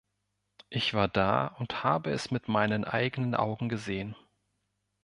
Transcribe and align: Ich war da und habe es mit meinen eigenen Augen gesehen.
Ich 0.71 0.95
war 0.95 1.07
da 1.07 1.45
und 1.45 1.83
habe 1.83 2.09
es 2.09 2.31
mit 2.31 2.47
meinen 2.47 2.85
eigenen 2.85 3.35
Augen 3.35 3.69
gesehen. 3.69 4.15